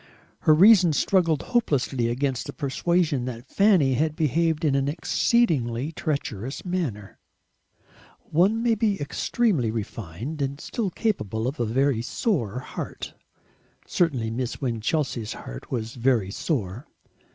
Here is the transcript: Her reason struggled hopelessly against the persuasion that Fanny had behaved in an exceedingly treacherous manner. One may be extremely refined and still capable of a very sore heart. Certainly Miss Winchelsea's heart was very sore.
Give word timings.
Her 0.39 0.53
reason 0.55 0.93
struggled 0.93 1.43
hopelessly 1.43 2.07
against 2.07 2.47
the 2.47 2.53
persuasion 2.53 3.25
that 3.25 3.45
Fanny 3.47 3.93
had 3.93 4.15
behaved 4.15 4.65
in 4.65 4.73
an 4.73 4.87
exceedingly 4.87 5.91
treacherous 5.91 6.65
manner. 6.65 7.19
One 8.31 8.63
may 8.63 8.73
be 8.73 8.99
extremely 8.99 9.69
refined 9.69 10.41
and 10.41 10.59
still 10.59 10.89
capable 10.89 11.47
of 11.47 11.59
a 11.59 11.67
very 11.67 12.01
sore 12.01 12.57
heart. 12.61 13.13
Certainly 13.85 14.31
Miss 14.31 14.59
Winchelsea's 14.59 15.33
heart 15.33 15.69
was 15.69 15.93
very 15.93 16.31
sore. 16.31 16.87